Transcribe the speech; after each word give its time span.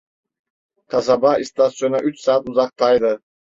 Kasaba, 0.87 1.35
istasyona 1.37 1.99
üç 1.99 2.19
saat 2.19 2.49
uzaktaydı. 2.49 3.19